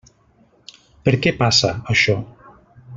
Per 1.09 1.15
què 1.27 1.35
passa, 1.43 1.73
això? 1.95 2.21